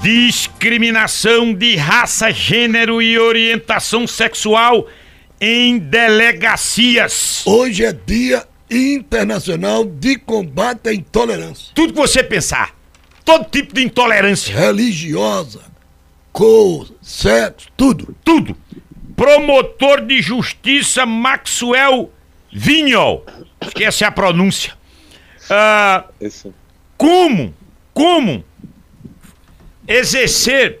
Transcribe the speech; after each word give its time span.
Discriminação 0.00 1.52
de 1.52 1.74
raça, 1.74 2.30
gênero 2.30 3.02
e 3.02 3.18
orientação 3.18 4.06
sexual 4.06 4.86
em 5.40 5.76
delegacias. 5.76 7.42
Hoje 7.44 7.84
é 7.84 7.92
Dia 7.92 8.46
Internacional 8.70 9.84
de 9.84 10.16
Combate 10.16 10.88
à 10.88 10.94
Intolerância 10.94 11.72
Tudo 11.74 11.92
que 11.92 11.98
você 11.98 12.22
pensar, 12.22 12.76
todo 13.24 13.50
tipo 13.50 13.74
de 13.74 13.82
intolerância, 13.82 14.54
religiosa, 14.54 15.62
cor, 16.32 16.88
sexo, 17.02 17.66
tudo. 17.76 18.14
tudo. 18.22 18.56
Promotor 19.16 20.02
de 20.06 20.22
justiça 20.22 21.04
Maxwell 21.04 22.12
Vignol. 22.52 23.26
Esquece 23.60 24.04
a 24.04 24.12
pronúncia. 24.12 24.74
Ah, 25.50 26.04
Esse. 26.20 26.54
como, 26.96 27.52
como 27.92 28.44
exercer 29.88 30.80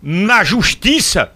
na 0.00 0.44
justiça 0.44 1.32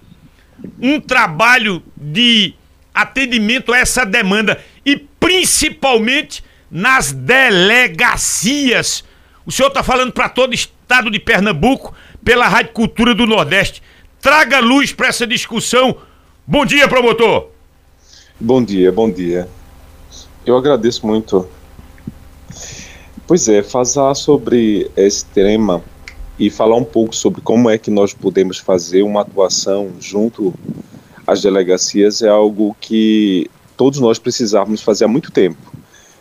um 0.81 1.01
trabalho 1.01 1.83
de 1.97 2.55
atendimento 2.95 3.73
a 3.73 3.79
essa 3.79 4.07
demanda 4.07 4.63
e 4.85 4.97
principalmente 4.97 6.45
nas 6.71 7.13
delegacias. 7.13 9.05
O 9.45 9.51
senhor 9.53 9.69
está 9.69 9.83
falando 9.83 10.13
para 10.13 10.29
todo 10.29 10.53
o 10.53 10.55
estado 10.55 11.11
de 11.11 11.19
Pernambuco 11.19 11.93
pela 12.25 12.49
Rádio 12.49 12.73
Cultura 12.73 13.15
do 13.15 13.27
Nordeste. 13.27 13.83
Traga 14.21 14.61
luz 14.61 14.93
para 14.93 15.09
essa 15.09 15.27
discussão. 15.27 15.99
Bom 16.47 16.65
dia, 16.65 16.89
promotor. 16.89 17.51
Bom 18.39 18.63
dia, 18.63 18.91
bom 18.93 19.11
dia. 19.11 19.49
Eu 20.45 20.57
agradeço 20.57 21.07
muito. 21.07 21.49
Pois 23.27 23.49
é, 23.49 23.63
falar 23.63 24.15
sobre 24.15 24.91
esse 24.97 25.25
tema 25.27 25.83
e 26.39 26.51
falar 26.51 26.77
um 26.77 26.85
pouco 26.85 27.15
sobre 27.15 27.41
como 27.41 27.71
é 27.71 27.79
que 27.79 27.91
nós 27.91 28.13
podemos 28.13 28.59
fazer 28.59 29.03
uma 29.03 29.23
atuação 29.23 29.93
junto 30.01 30.53
às 31.27 31.43
delegacias 31.43 32.23
é 32.23 32.29
algo 32.29 32.77
que 32.81 33.51
todos 33.77 33.99
nós 34.01 34.19
precisávamos 34.19 34.83
fazer 34.83 35.05
há 35.05 35.09
muito 35.09 35.31
tempo. 35.33 35.73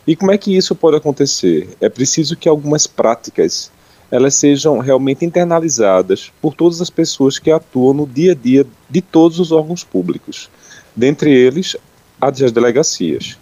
E 0.08 0.16
como 0.16 0.32
é 0.32 0.38
que 0.38 0.56
isso 0.56 0.76
pode 0.76 0.98
acontecer? 0.98 1.70
É 1.82 1.90
preciso 1.90 2.36
que 2.36 2.48
algumas 2.48 2.88
práticas 2.88 3.72
elas 4.12 4.36
sejam 4.36 4.80
realmente 4.80 5.26
internalizadas 5.26 6.32
por 6.42 6.54
todas 6.54 6.80
as 6.80 6.90
pessoas 6.90 7.40
que 7.40 7.52
atuam 7.52 7.94
no 7.94 8.08
dia 8.08 8.34
a 8.34 8.36
dia 8.36 8.66
de 8.90 9.02
todos 9.02 9.40
os 9.40 9.52
órgãos 9.52 9.84
públicos, 9.84 10.50
dentre 10.96 11.32
eles 11.32 11.76
as 12.22 12.52
delegacias. 12.52 13.38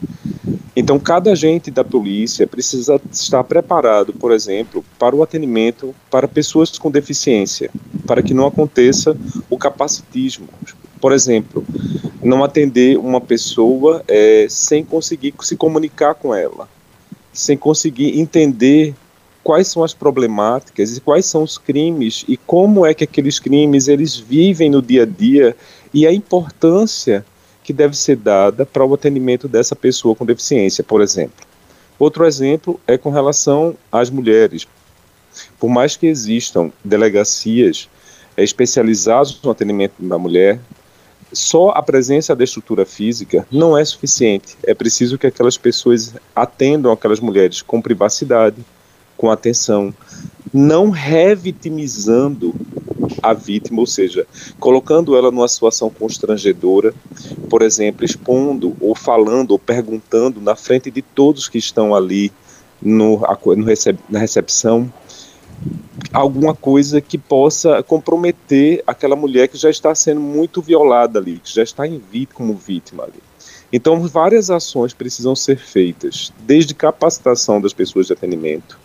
Então, 0.76 1.00
cada 1.00 1.32
agente 1.32 1.72
da 1.72 1.84
polícia 1.84 2.48
precisa 2.48 3.00
estar 3.12 3.44
preparado, 3.44 4.12
por 4.12 4.32
exemplo, 4.32 4.84
para 5.00 5.16
o 5.16 5.24
atendimento 5.24 5.96
para 6.10 6.28
pessoas 6.28 6.78
com 6.78 6.92
deficiência, 6.92 7.70
para 8.06 8.22
que 8.22 8.34
não 8.34 8.48
aconteça 8.48 9.16
o 9.50 9.58
capacitismo. 9.58 10.50
Por 11.00 11.12
exemplo, 11.12 11.66
não 12.22 12.44
atender 12.44 12.98
uma 12.98 13.22
pessoa 13.22 14.04
é, 14.08 14.48
sem 14.50 14.84
conseguir 14.84 15.34
se 15.42 15.56
comunicar 15.56 16.16
com 16.16 16.34
ela, 16.34 16.68
sem 17.32 17.58
conseguir 17.58 18.20
entender 18.20 18.96
quais 19.44 19.68
são 19.68 19.84
as 19.84 19.94
problemáticas 19.94 20.98
e 20.98 21.02
quais 21.02 21.26
são 21.26 21.44
os 21.44 21.58
crimes 21.58 22.24
e 22.28 22.38
como 22.38 22.86
é 22.86 22.94
que 22.94 23.04
aqueles 23.04 23.40
crimes 23.40 23.88
eles 23.88 24.16
vivem 24.18 24.70
no 24.70 24.82
dia 24.82 25.04
a 25.04 25.06
dia 25.06 25.56
e 25.94 26.08
a 26.08 26.14
importância 26.14 27.26
que 27.64 27.74
deve 27.74 27.96
ser 27.96 28.18
dada 28.18 28.66
para 28.66 28.86
o 28.86 28.94
atendimento 28.94 29.48
dessa 29.48 29.76
pessoa 29.76 30.16
com 30.16 30.26
deficiência, 30.26 30.84
por 30.84 31.02
exemplo. 31.02 31.46
Outro 31.98 32.26
exemplo 32.26 32.80
é 32.86 32.98
com 32.98 33.10
relação 33.10 33.76
às 33.92 34.10
mulheres. 34.10 34.68
Por 35.60 35.70
mais 35.70 35.96
que 35.96 36.08
existam 36.08 36.72
delegacias 36.84 37.90
é, 38.36 38.44
especializadas 38.44 39.40
no 39.42 39.52
atendimento 39.52 39.94
da 40.00 40.18
mulher, 40.18 40.60
só 41.32 41.70
a 41.70 41.82
presença 41.82 42.36
da 42.36 42.44
estrutura 42.44 42.86
física 42.86 43.48
não 43.52 43.78
é 43.78 43.84
suficiente. 43.84 44.56
É 44.64 44.74
preciso 44.74 45.18
que 45.18 45.28
aquelas 45.28 45.58
pessoas 45.58 46.14
atendam 46.36 46.92
aquelas 46.92 47.20
mulheres 47.20 47.62
com 47.62 47.82
privacidade, 47.82 48.64
com 49.18 49.32
atenção, 49.32 49.94
não 50.54 50.90
revitimizando 50.90 52.54
a 53.22 53.34
vítima, 53.34 53.80
ou 53.80 53.88
seja, 53.88 54.28
colocando 54.60 55.16
ela 55.16 55.32
numa 55.32 55.48
situação 55.48 55.90
constrangedora, 55.90 56.94
por 57.54 57.62
exemplo, 57.62 58.04
expondo 58.04 58.76
ou 58.82 58.96
falando 58.96 59.52
ou 59.52 59.60
perguntando 59.60 60.42
na 60.42 60.56
frente 60.56 60.90
de 60.90 61.04
todos 61.04 61.48
que 61.48 61.60
estão 61.60 61.94
ali 61.94 62.32
no, 62.82 63.22
no 63.56 63.64
recep, 63.64 64.00
na 64.10 64.18
recepção 64.18 64.92
alguma 66.12 66.56
coisa 66.56 67.00
que 67.00 67.16
possa 67.16 67.84
comprometer 67.84 68.84
aquela 68.88 69.16
mulher 69.16 69.48
que 69.50 69.56
já 69.56 69.70
está 69.70 69.94
sendo 69.94 70.20
muito 70.20 70.64
violada 70.64 71.20
ali, 71.20 71.38
que 71.38 71.54
já 71.54 71.62
está 71.62 71.86
em 71.86 72.02
como 72.34 72.56
vítima 72.56 73.04
ali. 73.04 73.22
Então, 73.72 74.02
várias 74.08 74.50
ações 74.50 74.92
precisam 74.92 75.36
ser 75.36 75.60
feitas, 75.60 76.34
desde 76.40 76.74
capacitação 76.74 77.62
das 77.62 77.72
pessoas 77.72 78.08
de 78.08 78.14
atendimento, 78.14 78.80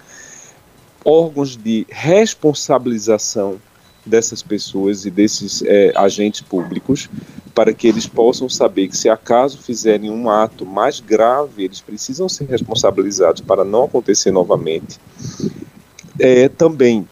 órgãos 1.03 1.57
de 1.57 1.87
responsabilização 1.89 3.59
dessas 4.05 4.43
pessoas 4.43 5.07
e 5.07 5.11
desses 5.11 5.63
é, 5.63 5.91
agentes 5.97 6.43
públicos, 6.43 7.09
para 7.59 7.75
que 7.75 7.89
eles 7.89 8.07
possam 8.07 8.49
saber 8.49 8.87
que, 8.87 8.97
se 8.97 9.09
acaso 9.09 9.59
fizerem 9.59 10.13
um 10.13 10.31
ato 10.31 10.65
mais 10.65 11.01
grave, 11.01 11.65
eles 11.65 11.81
precisam 11.81 12.29
ser 12.29 12.45
responsabilizados 12.45 13.41
para 13.41 13.65
não 13.65 13.83
acontecer 13.83 14.31
novamente. 14.31 15.01
É, 16.21 16.49
também 16.49 17.05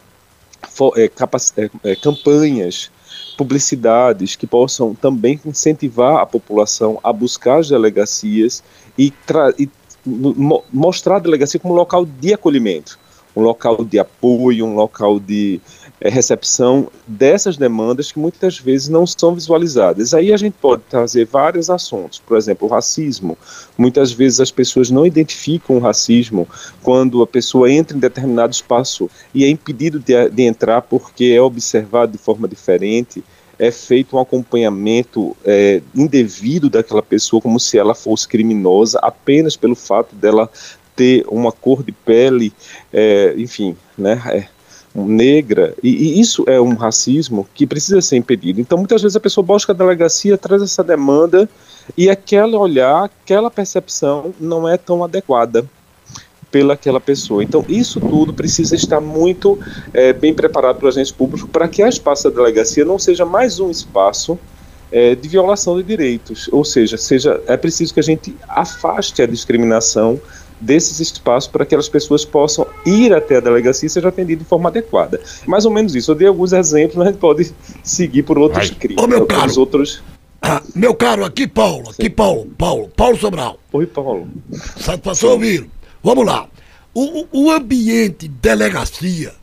é, 0.97 1.11
é, 1.83 1.97
campanhas, 1.97 2.93
publicidades 3.37 4.37
que 4.37 4.47
possam 4.47 4.95
também 4.95 5.41
incentivar 5.45 6.19
a 6.19 6.27
população 6.27 7.01
a 7.03 7.13
buscar 7.13 7.59
as 7.59 7.69
delegacias 7.69 8.63
e, 8.97 9.13
e 9.59 9.69
mo 10.05 10.63
mostrar 10.73 11.17
a 11.17 11.19
delegacia 11.19 11.59
como 11.59 11.75
local 11.75 12.07
de 12.07 12.33
acolhimento 12.33 13.01
um 13.37 13.43
local 13.43 13.85
de 13.85 13.99
apoio, 13.99 14.65
um 14.65 14.75
local 14.75 15.21
de 15.21 15.61
é, 16.01 16.09
recepção 16.09 16.89
dessas 17.07 17.59
demandas 17.59 18.11
que 18.11 18.19
muitas 18.19 18.59
vezes 18.59 18.89
não 18.89 19.07
são 19.07 19.35
visualizadas. 19.35 20.15
Aí 20.15 20.33
a 20.33 20.37
gente 20.37 20.55
pode 20.55 20.83
trazer 20.89 21.27
vários 21.27 21.69
assuntos, 21.69 22.19
por 22.19 22.39
exemplo, 22.39 22.67
o 22.67 22.71
racismo. 22.71 23.37
Muitas 23.77 24.11
vezes 24.11 24.41
as 24.41 24.51
pessoas 24.51 24.91
não 24.91 25.07
identificam 25.07 25.77
o 25.77 25.81
racismo 25.81 26.49
quando 26.83 27.23
a 27.23 27.27
pessoa 27.27 27.71
entra 27.71 27.97
em 27.97 28.01
determinado 28.01 28.53
espaço 28.53 29.11
e 29.35 29.45
é 29.45 29.49
impedido 29.49 30.01
de, 30.01 30.31
de 30.31 30.43
entrar 30.43 30.81
porque 30.83 31.27
é 31.27 31.41
observado 31.41 32.13
de 32.13 32.19
forma 32.19 32.49
diferente 32.49 33.23
é 33.59 33.71
feito 33.71 34.17
um 34.17 34.21
acompanhamento 34.21 35.37
é, 35.45 35.81
indevido 35.95 36.69
daquela 36.69 37.03
pessoa, 37.03 37.41
como 37.41 37.59
se 37.59 37.79
ela 37.79 37.95
fosse 37.95 38.29
criminosa, 38.29 38.99
apenas 39.03 39.57
pelo 39.57 39.75
fato 39.75 40.15
dela 40.15 40.51
ter 40.97 41.25
uma 41.29 41.53
cor 41.53 41.85
de 41.85 41.93
pele, 41.93 42.53
é, 42.93 43.35
enfim, 43.37 43.77
né, 43.97 44.21
é, 44.27 44.49
negra, 44.95 45.75
e, 45.83 45.91
e, 45.91 46.21
isso 46.21 46.45
é 46.49 46.59
um 46.59 46.75
racismo 46.75 47.47
que 47.55 47.67
precisa 47.67 48.01
ser 48.01 48.17
impedido. 48.17 48.61
Então, 48.61 48.79
muitas 48.79 49.03
vezes 49.03 49.15
a 49.15 49.21
pessoa 49.21 49.45
busca 49.45 49.73
a 49.73 49.77
delegacia, 49.77 50.39
traz 50.39 50.63
essa 50.63 50.83
demanda, 50.83 51.49
e 51.97 52.09
aquele 52.09 52.57
olhar, 52.57 53.05
aquela 53.05 53.51
percepção 53.51 54.35
não 54.41 54.67
é 54.67 54.77
tão 54.79 55.05
adequada 55.05 55.65
pelaquela 56.51 57.01
pessoa. 57.01 57.45
Então, 57.45 57.65
isso 57.69 58.01
tudo 58.01 58.33
precisa 58.33 58.75
estar 58.75 59.01
muito 59.01 59.59
é, 59.93 60.13
bem 60.13 60.33
preparado 60.33 60.77
para 60.77 60.87
o 60.87 60.89
agente 60.89 61.13
público 61.13 61.47
para 61.49 61.69
que 61.69 61.83
a 61.83 61.89
espaço 61.89 62.31
da 62.31 62.37
delegacia 62.37 62.85
não 62.85 62.99
seja 62.99 63.27
mais 63.27 63.61
um 63.61 63.71
espaço 63.71 64.39
é, 64.91 65.15
de 65.15 65.29
violação 65.29 65.77
de 65.77 65.83
direitos, 65.83 66.49
ou 66.53 66.65
seja, 66.65 66.97
seja, 66.97 67.43
é 67.47 67.57
preciso 67.57 67.93
que 67.93 68.01
a 68.01 68.03
gente 68.03 68.37
afaste 68.49 69.21
a 69.21 69.27
discriminação 69.27 70.21
desses 70.61 71.01
espaços 71.01 71.51
para 71.51 71.67
que 71.67 71.75
as 71.75 71.89
pessoas 71.89 72.25
possam 72.25 72.67
ir 72.85 73.13
até 73.13 73.37
a 73.37 73.41
delegacia 73.41 73.87
e 73.87 73.91
seja 73.91 74.09
atendido 74.09 74.43
de 74.43 74.49
forma 74.49 74.69
adequada. 74.69 75.21
Mais 75.47 75.65
ou 75.65 75.71
menos 75.71 75.95
isso. 75.95 76.11
Eu 76.11 76.15
dei 76.15 76.29
alguns 76.29 76.53
exemplos, 76.53 76.97
mas 76.97 77.09
a 77.09 77.11
gente 77.11 77.21
pode 77.21 77.53
seguir 77.83 78.23
por 78.23 78.39
outros 78.39 78.71
crimes. 78.71 79.03
Ô, 79.03 79.07
meu 79.07 79.27
caro. 79.27 79.61
outros. 79.61 80.03
Ah, 80.41 80.63
meu 80.75 80.95
caro, 80.95 81.25
aqui 81.25 81.47
Paulo, 81.47 81.91
aqui 81.91 82.09
Paulo, 82.09 82.47
Paulo, 82.57 82.89
Paulo 82.95 83.17
Sobral. 83.17 83.59
Oi, 83.73 83.87
Paulo. 83.87 84.29
Satisfação 84.79 85.31
ouvir. 85.31 85.69
Vamos 86.03 86.25
lá. 86.25 86.49
O, 86.95 87.27
o 87.33 87.51
ambiente 87.51 88.29
delegacia 88.29 89.35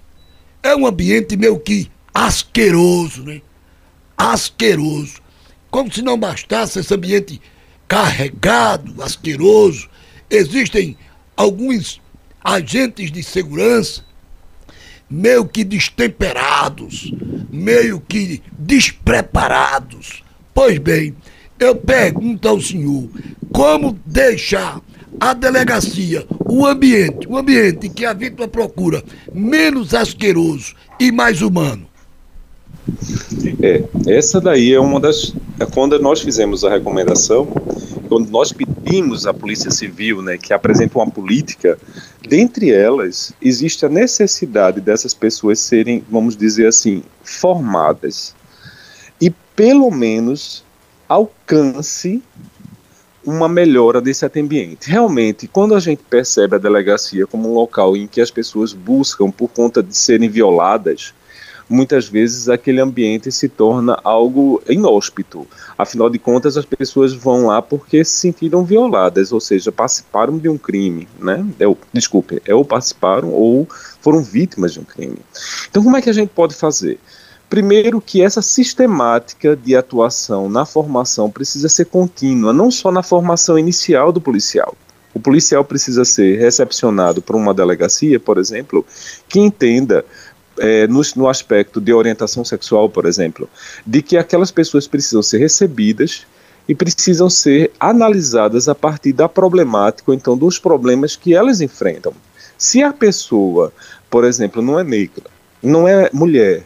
é 0.62 0.76
um 0.76 0.88
ambiente 0.88 1.36
meio 1.36 1.60
que 1.60 1.92
asqueroso, 2.14 3.24
né? 3.24 3.42
Asqueroso. 4.18 5.22
Como 5.70 5.92
se 5.92 6.02
não 6.02 6.18
bastasse 6.18 6.80
esse 6.80 6.94
ambiente 6.94 7.42
carregado, 7.88 9.02
asqueroso, 9.04 9.90
existem 10.34 10.98
alguns 11.38 12.02
agentes 12.44 13.12
de 13.12 13.22
segurança 13.24 14.04
meio 15.10 15.46
que 15.46 15.64
destemperados, 15.64 17.14
meio 17.52 18.02
que 18.02 18.42
despreparados. 18.58 20.24
Pois 20.54 20.80
bem, 20.80 21.16
eu 21.60 21.76
pergunto 21.76 22.48
ao 22.48 22.60
senhor, 22.60 23.08
como 23.54 23.98
deixar 24.06 24.82
a 25.20 25.34
delegacia, 25.34 26.26
o 26.46 26.66
ambiente, 26.66 27.28
o 27.28 27.38
ambiente 27.38 27.90
que 27.90 28.06
a 28.06 28.14
vítima 28.14 28.48
procura 28.48 29.04
menos 29.32 29.94
asqueroso 29.94 30.74
e 31.00 31.12
mais 31.12 31.42
humano. 31.42 31.86
É, 33.62 33.84
essa 34.08 34.42
daí 34.42 34.74
é 34.74 34.80
uma 34.80 35.00
das. 35.00 35.34
É 35.60 35.66
quando 35.66 35.98
nós 36.00 36.22
fizemos 36.22 36.66
a 36.66 36.70
recomendação, 36.70 37.46
quando 38.10 38.30
nós 38.30 38.52
pedimos 38.84 39.26
à 39.26 39.34
Polícia 39.34 39.72
Civil 39.72 40.22
né, 40.22 40.38
que 40.38 40.54
apresente 40.54 40.96
uma 40.96 41.10
política, 41.10 41.80
dentre 42.28 42.72
elas 42.72 43.34
existe 43.42 43.86
a 43.86 43.90
necessidade 43.90 44.82
dessas 44.82 45.14
pessoas 45.14 45.60
serem, 45.60 46.04
vamos 46.10 46.36
dizer 46.36 46.68
assim, 46.68 47.02
formadas 47.24 48.36
e 49.22 49.30
pelo 49.56 49.90
menos 49.90 50.64
alcance 51.08 52.22
uma 53.26 53.48
melhora 53.48 54.02
desse 54.02 54.26
ambiente. 54.36 54.90
Realmente, 54.90 55.48
quando 55.48 55.76
a 55.76 55.80
gente 55.80 56.04
percebe 56.10 56.56
a 56.56 56.60
delegacia 56.60 57.26
como 57.26 57.50
um 57.50 57.54
local 57.54 57.96
em 57.96 58.06
que 58.06 58.20
as 58.20 58.30
pessoas 58.30 58.74
buscam 58.74 59.32
por 59.32 59.48
conta 59.48 59.82
de 59.82 59.96
serem 59.96 60.28
violadas, 60.28 61.14
muitas 61.70 62.08
vezes 62.08 62.50
aquele 62.50 62.82
ambiente 62.82 63.32
se 63.32 63.48
torna 63.48 64.00
algo 64.04 64.62
inóspito. 64.68 65.48
Afinal 65.78 66.10
de 66.10 66.20
contas, 66.20 66.58
as 66.58 66.66
pessoas 66.66 67.14
vão 67.14 67.48
lá 67.48 67.62
porque 67.62 68.04
se 68.04 68.20
sentiram 68.20 68.64
violadas, 68.64 69.32
ou 69.32 69.40
seja, 69.40 69.72
participaram 69.72 70.38
de 70.38 70.50
um 70.50 70.58
crime, 70.58 71.08
né? 71.20 71.46
É, 71.60 71.66
desculpe, 71.92 72.42
é 72.46 72.54
ou 72.54 72.64
participaram 72.64 73.30
ou 73.30 73.68
foram 74.02 74.22
vítimas 74.22 74.74
de 74.74 74.80
um 74.80 74.84
crime. 74.84 75.18
Então, 75.70 75.84
como 75.84 75.98
é 75.98 76.02
que 76.02 76.10
a 76.10 76.14
gente 76.14 76.30
pode 76.30 76.54
fazer? 76.56 77.00
Primeiro, 77.50 78.02
que 78.02 78.22
essa 78.22 78.42
sistemática 78.42 79.56
de 79.56 79.76
atuação 79.76 80.50
na 80.50 80.66
formação 80.66 81.30
precisa 81.30 81.70
ser 81.70 81.86
contínua, 81.86 82.52
não 82.52 82.72
só 82.72 82.92
na 82.92 83.04
formação 83.04 83.60
inicial 83.60 84.12
do 84.12 84.20
policial. 84.20 84.76
O 85.14 85.20
policial 85.20 85.64
precisa 85.64 86.04
ser 86.04 86.40
recepcionado 86.40 87.22
por 87.22 87.36
uma 87.36 87.54
delegacia, 87.54 88.20
por 88.20 88.40
exemplo, 88.40 88.84
que 89.30 89.40
entenda 89.40 90.04
é, 90.60 90.88
no, 90.88 91.02
no, 91.16 91.28
aspecto 91.28 91.82
de 91.82 91.94
orientação 91.94 92.44
sexual, 92.44 92.90
por 92.90 93.06
exemplo, 93.06 93.50
de 93.86 94.02
que 94.02 94.18
aquelas 94.18 94.52
pessoas 94.52 94.88
precisam 94.88 95.22
ser 95.22 95.40
recebidas 95.40 96.26
e 96.68 96.74
precisam 96.76 97.30
ser 97.30 97.72
analisadas 97.80 98.70
a 98.70 98.76
partir 98.76 99.14
da 99.14 99.28
problemática, 99.28 100.12
ou 100.12 100.16
então 100.16 100.38
dos 100.38 100.58
problemas 100.60 101.16
que 101.16 101.34
elas 101.34 101.62
enfrentam. 101.62 102.14
Se 102.58 102.82
a 102.82 102.94
pessoa, 102.94 103.74
por 104.10 104.24
exemplo, 104.24 104.62
não 104.62 104.80
é 104.80 104.84
negra, 104.84 105.26
não 105.62 105.88
é 105.88 106.10
mulher, 106.14 106.64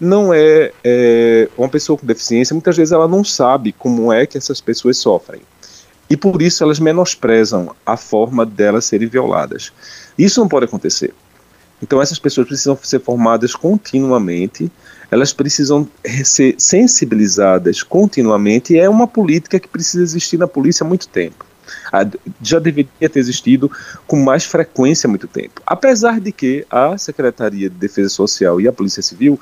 não 0.00 0.32
é, 0.32 0.72
é, 0.84 1.48
uma 1.56 1.68
pessoa 1.68 1.98
com 1.98 2.06
deficiência, 2.06 2.54
muitas 2.54 2.76
vezes 2.76 2.92
ela 2.92 3.08
não 3.08 3.24
sabe 3.24 3.72
como 3.72 4.12
é 4.12 4.26
que 4.26 4.38
essas 4.38 4.60
pessoas 4.60 4.96
sofrem. 4.98 5.40
E 6.10 6.16
por 6.16 6.40
isso 6.40 6.62
elas 6.62 6.78
menosprezam 6.78 7.74
a 7.84 7.96
forma 7.96 8.46
delas 8.46 8.84
serem 8.86 9.08
violadas. 9.08 9.72
Isso 10.16 10.40
não 10.40 10.48
pode 10.48 10.64
acontecer. 10.64 11.12
Então 11.82 12.02
essas 12.02 12.18
pessoas 12.18 12.46
precisam 12.46 12.78
ser 12.82 13.00
formadas 13.00 13.54
continuamente, 13.54 14.70
elas 15.10 15.32
precisam 15.32 15.88
ser 16.24 16.54
sensibilizadas 16.58 17.82
continuamente, 17.82 18.74
e 18.74 18.78
é 18.78 18.88
uma 18.88 19.06
política 19.06 19.58
que 19.58 19.68
precisa 19.68 20.02
existir 20.02 20.36
na 20.36 20.46
polícia 20.46 20.84
há 20.84 20.88
muito 20.88 21.08
tempo. 21.08 21.46
Já 22.42 22.58
deveria 22.58 23.08
ter 23.08 23.18
existido 23.18 23.70
com 24.06 24.16
mais 24.16 24.44
frequência 24.44 25.06
há 25.06 25.10
muito 25.10 25.26
tempo. 25.28 25.62
Apesar 25.66 26.18
de 26.18 26.32
que 26.32 26.66
a 26.70 26.96
Secretaria 26.98 27.68
de 27.68 27.76
Defesa 27.76 28.08
Social 28.08 28.60
e 28.60 28.66
a 28.66 28.72
Polícia 28.72 29.02
Civil, 29.02 29.38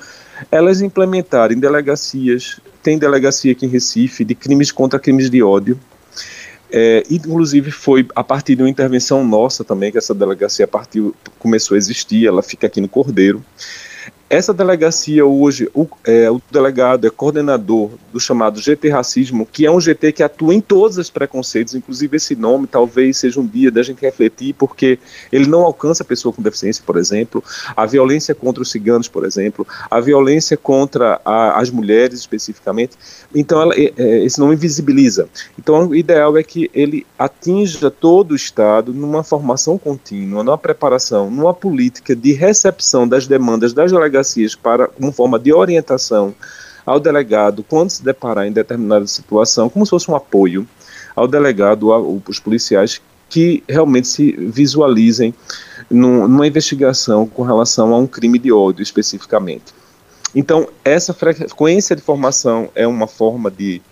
elas 0.51 0.81
implementarem 0.81 1.59
delegacias, 1.59 2.61
tem 2.83 2.99
delegacia 2.99 3.53
aqui 3.53 3.67
em 3.67 3.69
Recife 3.69 4.25
de 4.25 4.35
crimes 4.35 4.71
contra 4.71 4.99
crimes 4.99 5.31
de 5.31 5.43
ódio, 5.43 5.79
é, 6.71 7.03
inclusive 7.11 7.71
foi 7.71 8.07
a 8.15 8.25
partir 8.25 8.57
de 8.57 8.63
uma 8.63 8.71
intervenção 8.71 9.27
nossa 9.27 9.65
também 9.65 9.93
que 9.93 9.99
essa 9.99 10.15
delegacia 10.15 10.67
partiu, 10.67 11.15
começou 11.39 11.75
a 11.75 11.79
existir, 11.79 12.27
ela 12.27 12.43
fica 12.43 12.67
aqui 12.67 12.81
no 12.81 12.89
Cordeiro. 12.89 13.45
Essa 14.29 14.53
delegacia 14.53 15.25
hoje, 15.25 15.71
o, 15.73 15.87
é, 16.05 16.29
o, 16.29 16.43
delegado 16.51 17.07
é 17.07 17.11
coordenador 17.11 17.91
do 18.13 18.19
chamado 18.19 18.61
GT 18.61 18.89
Racismo, 18.89 19.47
que 19.47 19.65
é 19.65 19.71
um 19.71 19.81
GT 19.81 20.11
que 20.11 20.23
atua 20.23 20.53
em 20.53 20.61
todos 20.61 20.99
os 20.99 21.09
preconceitos, 21.09 21.77
inclusive 21.77 22.17
esse 22.17 22.35
nome 22.35 22.67
talvez 22.67 23.19
seja 23.19 23.39
um 23.39 23.47
dia 23.47 23.71
da 23.71 23.85
gente 23.85 24.01
refletir, 24.01 24.53
porque 24.55 24.99
ele 25.31 25.47
não 25.47 25.63
alcança 25.63 26.03
a 26.03 26.07
pessoa 26.07 26.33
com 26.33 26.43
deficiência, 26.43 26.83
por 26.85 26.97
exemplo, 26.97 27.43
a 27.77 27.87
violência 27.87 28.35
contra 28.35 28.61
os 28.61 28.69
ciganos, 28.69 29.07
por 29.07 29.25
exemplo, 29.25 29.65
a 29.89 30.01
violência 30.01 30.57
contra 30.57 31.21
a, 31.25 31.61
as 31.61 31.71
mulheres 31.71 32.19
especificamente. 32.19 32.97
Então, 33.33 33.63
ela, 33.63 33.75
é, 33.77 33.93
é, 33.97 34.25
esse 34.25 34.41
nome 34.41 34.55
invisibiliza. 34.55 35.29
Então, 35.57 35.87
o 35.87 35.95
ideal 35.95 36.37
é 36.37 36.43
que 36.43 36.69
ele 36.75 37.07
atinja 37.17 37.93
todo 37.93 38.33
o 38.33 38.37
Estado 38.37 38.93
numa 38.93 39.23
formação 39.23 39.79
contínua, 39.79 40.43
numa 40.43 40.59
preparação, 40.59 41.31
numa 41.31 41.55
política 41.55 42.17
de 42.17 42.33
recepção 42.33 43.07
das 43.07 43.29
demandas 43.29 43.73
das 43.73 43.93
delegações 43.93 44.16
delegacias 44.17 44.55
para 44.55 44.89
uma 44.99 45.13
forma 45.13 45.39
de 45.39 45.53
orientação 45.53 46.35
ao 46.85 46.99
delegado 47.01 47.63
quando 47.63 47.91
se 47.91 48.03
deparar 48.03 48.47
em 48.47 48.53
determinada 48.53 49.07
situação, 49.07 49.69
como 49.69 49.85
se 49.85 49.91
fosse 49.91 50.11
um 50.11 50.17
apoio 50.17 50.67
ao 51.15 51.27
delegado, 51.27 51.93
aos 51.93 52.39
policiais 52.39 53.01
que 53.29 53.63
realmente 53.69 54.07
se 54.07 54.33
visualizem 54.33 55.35
numa 55.91 56.47
investigação 56.47 57.27
com 57.27 57.43
relação 57.43 57.93
a 57.93 57.99
um 57.99 58.07
crime 58.07 58.39
de 58.39 58.53
ódio 58.53 58.83
especificamente. 58.83 59.75
Então, 60.35 60.69
essa 60.85 61.13
frequência 61.13 61.97
de 61.97 62.03
formação 62.03 62.69
é 62.75 62.87
uma 62.87 63.07
forma 63.07 63.51
de 63.51 63.83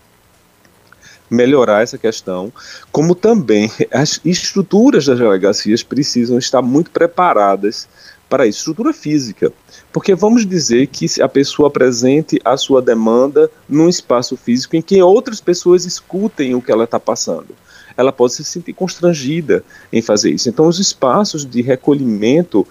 melhorar 1.29 1.83
essa 1.83 1.99
questão, 1.99 2.53
como 2.93 3.15
também 3.15 3.71
as 3.91 4.21
estruturas 4.25 5.07
das 5.07 5.19
delegacias 5.19 5.83
precisam 5.83 6.39
estar 6.39 6.63
muito 6.63 6.91
preparadas 6.91 7.89
para 8.35 8.49
isso, 8.49 8.59
estrutura 8.59 8.93
física. 8.93 9.53
Porque 9.93 10.13
vamos 10.13 10.45
dizer 10.45 10.89
que 10.89 11.07
a 11.23 11.29
pessoa 11.29 11.69
apresente 11.69 12.41
a 12.45 12.57
sua 12.57 12.83
demanda 12.83 13.49
num 13.69 13.89
espaço 13.89 14.37
físico 14.37 14.75
em 14.75 14.83
que 14.83 15.01
outras 15.01 15.41
pessoas 15.41 15.85
escutem 15.85 16.53
o 16.53 16.61
que 16.61 16.73
ela 16.73 16.83
está 16.83 16.99
passando. 16.99 17.55
Ela 17.97 18.11
pode 18.11 18.35
se 18.35 18.43
sentir 18.43 18.73
constrangida 18.73 19.63
em 19.93 20.03
fazer 20.03 20.33
isso. 20.33 20.49
Então, 20.49 20.67
os 20.67 20.81
espaços 20.81 21.49
de 21.49 21.63
recolhimento 21.63 22.67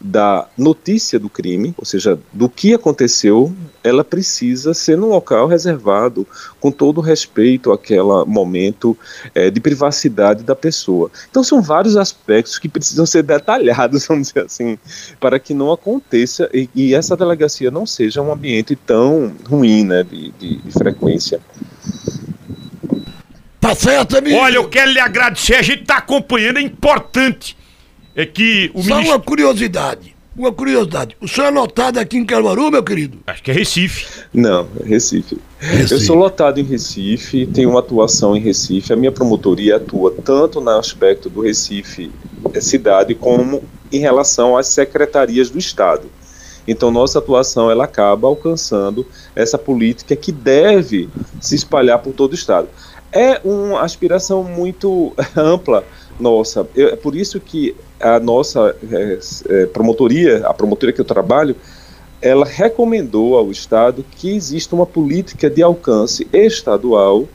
da 0.00 0.46
notícia 0.56 1.18
do 1.18 1.28
crime, 1.28 1.74
ou 1.76 1.84
seja, 1.84 2.18
do 2.32 2.48
que 2.48 2.72
aconteceu, 2.72 3.52
ela 3.82 4.04
precisa 4.04 4.72
ser 4.72 4.96
num 4.96 5.08
local 5.08 5.48
reservado, 5.48 6.26
com 6.60 6.70
todo 6.70 6.98
o 6.98 7.00
respeito 7.00 7.72
àquele 7.72 8.02
momento 8.26 8.96
é, 9.34 9.50
de 9.50 9.60
privacidade 9.60 10.44
da 10.44 10.54
pessoa. 10.54 11.10
Então 11.28 11.42
são 11.42 11.60
vários 11.60 11.96
aspectos 11.96 12.58
que 12.58 12.68
precisam 12.68 13.06
ser 13.06 13.22
detalhados, 13.22 14.06
vamos 14.08 14.28
dizer 14.28 14.44
assim, 14.46 14.78
para 15.18 15.38
que 15.38 15.52
não 15.52 15.72
aconteça 15.72 16.48
e, 16.54 16.68
e 16.74 16.94
essa 16.94 17.16
delegacia 17.16 17.70
não 17.70 17.86
seja 17.86 18.22
um 18.22 18.32
ambiente 18.32 18.76
tão 18.76 19.32
ruim 19.48 19.84
né, 19.84 20.04
de, 20.04 20.30
de, 20.32 20.56
de 20.58 20.72
frequência. 20.72 21.40
Tá 23.60 23.74
certo, 23.74 24.16
amigo. 24.16 24.36
Olha, 24.36 24.56
eu 24.56 24.68
quero 24.68 24.90
lhe 24.92 25.00
agradecer, 25.00 25.56
a 25.56 25.62
gente 25.62 25.82
está 25.82 25.96
acompanhando, 25.96 26.58
é 26.58 26.62
importante 26.62 27.57
é 28.18 28.26
que 28.26 28.68
o 28.74 28.82
Só 28.82 28.96
ministro... 28.96 29.14
uma 29.14 29.20
curiosidade. 29.20 30.16
Uma 30.36 30.52
curiosidade. 30.52 31.16
O 31.20 31.28
senhor 31.28 31.46
é 31.46 31.50
lotado 31.50 31.98
aqui 31.98 32.16
em 32.16 32.24
Caruaru, 32.24 32.68
meu 32.68 32.82
querido? 32.82 33.18
Acho 33.24 33.40
que 33.40 33.52
é 33.52 33.54
Recife. 33.54 34.24
Não, 34.34 34.66
é 34.80 34.88
Recife. 34.88 35.38
Recife. 35.60 35.94
Eu 35.94 36.00
sou 36.00 36.16
lotado 36.16 36.58
em 36.58 36.64
Recife, 36.64 37.46
tenho 37.46 37.70
uma 37.70 37.78
atuação 37.78 38.36
em 38.36 38.40
Recife. 38.40 38.92
A 38.92 38.96
minha 38.96 39.12
promotoria 39.12 39.76
atua 39.76 40.12
tanto 40.24 40.60
no 40.60 40.70
aspecto 40.70 41.30
do 41.30 41.42
Recife 41.42 42.10
é, 42.52 42.60
cidade 42.60 43.14
como 43.14 43.62
em 43.92 44.00
relação 44.00 44.56
às 44.56 44.66
secretarias 44.66 45.48
do 45.48 45.58
Estado. 45.58 46.10
Então 46.66 46.90
nossa 46.90 47.20
atuação 47.20 47.70
ela 47.70 47.84
acaba 47.84 48.26
alcançando 48.26 49.06
essa 49.34 49.56
política 49.56 50.16
que 50.16 50.32
deve 50.32 51.08
se 51.40 51.54
espalhar 51.54 52.00
por 52.00 52.12
todo 52.12 52.32
o 52.32 52.34
estado. 52.34 52.68
É 53.12 53.40
uma 53.44 53.82
aspiração 53.82 54.42
muito 54.42 55.14
ampla 55.36 55.84
nossa. 56.18 56.68
é 56.76 56.96
por 56.96 57.14
isso 57.14 57.38
que 57.38 57.76
a 58.00 58.18
nossa 58.20 58.74
é, 58.90 59.18
é, 59.48 59.66
promotoria, 59.66 60.46
a 60.46 60.54
promotoria 60.54 60.92
que 60.92 61.00
eu 61.00 61.04
trabalho, 61.04 61.56
ela 62.20 62.44
recomendou 62.44 63.36
ao 63.36 63.50
Estado 63.50 64.04
que 64.16 64.34
exista 64.34 64.74
uma 64.74 64.86
política 64.86 65.48
de 65.48 65.62
alcance 65.62 66.26
estadual 66.32 67.28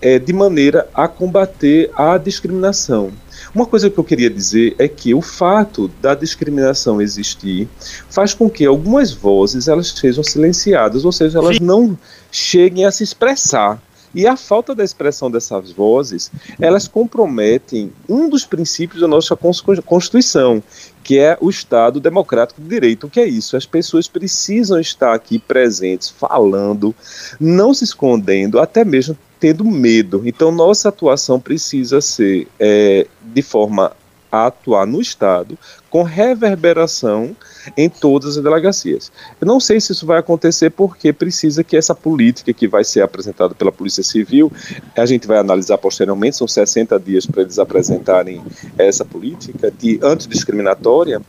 é, 0.00 0.18
de 0.18 0.32
maneira 0.32 0.86
a 0.94 1.08
combater 1.08 1.90
a 1.96 2.18
discriminação. 2.18 3.10
Uma 3.54 3.66
coisa 3.66 3.88
que 3.88 3.98
eu 3.98 4.04
queria 4.04 4.30
dizer 4.30 4.74
é 4.78 4.86
que 4.86 5.14
o 5.14 5.22
fato 5.22 5.88
da 6.00 6.14
discriminação 6.14 7.00
existir 7.00 7.68
faz 8.08 8.34
com 8.34 8.50
que 8.50 8.64
algumas 8.64 9.12
vozes 9.12 9.66
elas 9.66 9.88
sejam 9.88 10.22
silenciadas, 10.22 11.04
ou 11.04 11.12
seja, 11.12 11.38
elas 11.38 11.56
Sim. 11.56 11.64
não 11.64 11.98
cheguem 12.30 12.84
a 12.84 12.90
se 12.90 13.02
expressar. 13.02 13.80
E 14.14 14.26
a 14.26 14.36
falta 14.36 14.74
da 14.74 14.84
expressão 14.84 15.30
dessas 15.30 15.72
vozes, 15.72 16.30
elas 16.60 16.86
comprometem 16.86 17.92
um 18.08 18.28
dos 18.28 18.44
princípios 18.44 19.00
da 19.00 19.08
nossa 19.08 19.36
Constituição, 19.84 20.62
que 21.02 21.18
é 21.18 21.36
o 21.40 21.50
Estado 21.50 21.98
Democrático 22.00 22.62
de 22.62 22.68
Direito. 22.68 23.06
O 23.06 23.10
que 23.10 23.20
é 23.20 23.26
isso? 23.26 23.56
As 23.56 23.66
pessoas 23.66 24.06
precisam 24.06 24.80
estar 24.80 25.14
aqui 25.14 25.38
presentes, 25.38 26.08
falando, 26.08 26.94
não 27.40 27.74
se 27.74 27.84
escondendo, 27.84 28.60
até 28.60 28.84
mesmo 28.84 29.16
tendo 29.40 29.64
medo. 29.64 30.22
Então, 30.24 30.50
nossa 30.50 30.88
atuação 30.88 31.40
precisa 31.40 32.00
ser 32.00 32.48
é, 32.58 33.06
de 33.22 33.42
forma 33.42 33.92
a 34.34 34.46
atuar 34.46 34.84
no 34.84 35.00
Estado 35.00 35.56
com 35.88 36.02
reverberação 36.02 37.36
em 37.76 37.88
todas 37.88 38.36
as 38.36 38.42
delegacias. 38.42 39.12
Eu 39.40 39.46
não 39.46 39.60
sei 39.60 39.80
se 39.80 39.92
isso 39.92 40.04
vai 40.04 40.18
acontecer 40.18 40.70
porque 40.70 41.12
precisa 41.12 41.62
que 41.62 41.76
essa 41.76 41.94
política 41.94 42.52
que 42.52 42.66
vai 42.66 42.82
ser 42.82 43.02
apresentada 43.02 43.54
pela 43.54 43.70
Polícia 43.70 44.02
Civil, 44.02 44.52
a 44.96 45.06
gente 45.06 45.26
vai 45.28 45.38
analisar 45.38 45.78
posteriormente, 45.78 46.36
são 46.36 46.48
60 46.48 46.98
dias 46.98 47.26
para 47.26 47.42
eles 47.42 47.60
apresentarem 47.60 48.42
essa 48.76 49.04
política 49.04 49.70
de 49.70 50.00
antidiscriminatória, 50.02 51.22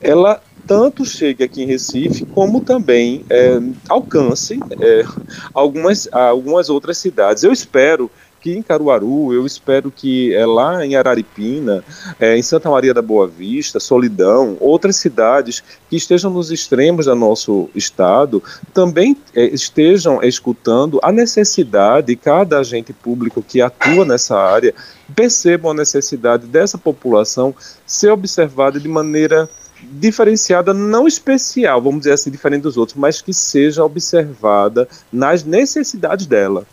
ela 0.00 0.40
tanto 0.66 1.04
chegue 1.04 1.44
aqui 1.44 1.62
em 1.62 1.66
Recife, 1.66 2.24
como 2.26 2.60
também 2.60 3.24
é, 3.28 3.60
alcance 3.88 4.58
é, 4.80 5.04
algumas, 5.52 6.08
algumas 6.10 6.70
outras 6.70 6.98
cidades. 6.98 7.42
Eu 7.42 7.52
espero 7.52 8.10
que 8.44 8.54
em 8.54 8.60
Caruaru, 8.60 9.32
eu 9.32 9.46
espero 9.46 9.90
que 9.90 10.34
é, 10.34 10.44
lá 10.44 10.84
em 10.84 10.96
Araripina, 10.96 11.82
é, 12.20 12.36
em 12.36 12.42
Santa 12.42 12.68
Maria 12.68 12.92
da 12.92 13.00
Boa 13.00 13.26
Vista, 13.26 13.80
Solidão, 13.80 14.58
outras 14.60 14.96
cidades 14.96 15.64
que 15.88 15.96
estejam 15.96 16.30
nos 16.30 16.50
extremos 16.50 17.06
do 17.06 17.14
nosso 17.14 17.70
estado, 17.74 18.42
também 18.74 19.16
é, 19.34 19.46
estejam 19.46 20.22
escutando 20.22 21.00
a 21.02 21.10
necessidade, 21.10 22.14
cada 22.16 22.58
agente 22.58 22.92
público 22.92 23.42
que 23.42 23.62
atua 23.62 24.04
nessa 24.04 24.36
área, 24.36 24.74
percebam 25.16 25.70
a 25.70 25.74
necessidade 25.74 26.46
dessa 26.46 26.76
população 26.76 27.54
ser 27.86 28.10
observada 28.10 28.78
de 28.78 28.88
maneira 28.88 29.48
diferenciada, 29.90 30.74
não 30.74 31.08
especial, 31.08 31.80
vamos 31.80 32.00
dizer 32.00 32.12
assim, 32.12 32.30
diferente 32.30 32.62
dos 32.62 32.76
outros, 32.76 32.98
mas 32.98 33.22
que 33.22 33.32
seja 33.32 33.82
observada 33.82 34.86
nas 35.10 35.44
necessidades 35.44 36.26
dela. 36.26 36.66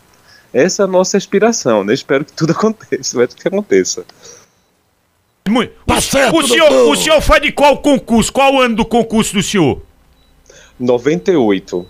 Essa 0.52 0.82
é 0.82 0.84
a 0.84 0.88
nossa 0.88 1.16
aspiração, 1.16 1.82
né? 1.84 1.94
Espero 1.94 2.24
que 2.24 2.32
tudo 2.32 2.52
aconteça, 2.52 3.16
vai 3.16 3.26
que 3.26 3.48
aconteça. 3.48 4.04
Muito. 5.48 5.72
Tá 5.86 5.96
o, 5.96 6.00
certo, 6.00 6.36
o, 6.36 6.46
senhor, 6.46 6.72
o 6.88 6.96
senhor 6.96 7.20
foi 7.20 7.40
de 7.40 7.52
qual 7.52 7.78
concurso? 7.78 8.32
Qual 8.32 8.60
ano 8.60 8.76
do 8.76 8.84
concurso 8.84 9.34
do 9.34 9.42
senhor? 9.42 9.82
98. 10.78 11.86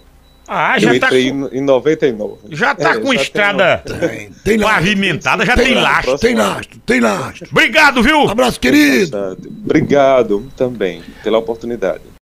Ah, 0.48 0.78
já 0.78 0.92
eu 0.92 1.00
tá 1.00 1.06
entrei 1.06 1.30
com... 1.30 1.48
em 1.52 1.60
99. 1.60 2.36
Já 2.50 2.74
tá 2.74 2.94
É, 2.94 2.98
com 2.98 3.14
já 3.14 3.22
estrada 3.22 3.82
Tem, 3.86 4.30
tem 4.44 4.58
pavimentada, 4.58 5.46
já 5.46 5.54
Tem 5.54 5.66
tem 5.66 5.74
lastro, 5.74 6.10
lastro. 6.10 6.18
tem 6.18 6.36
lastro, 6.36 6.80
tem 6.84 7.00
lastro. 7.00 7.48
Obrigado, 7.50 8.02
viu? 8.02 8.28
Abraço, 8.28 8.60
querido. 8.60 9.38
Obrigado 9.64 10.50
também 10.56 11.02
pela 11.22 11.38
oportunidade. 11.38 12.02